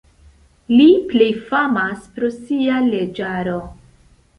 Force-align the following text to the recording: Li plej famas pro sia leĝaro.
Li 0.71 0.87
plej 1.11 1.29
famas 1.51 2.11
pro 2.19 2.33
sia 2.41 2.83
leĝaro. 2.91 3.65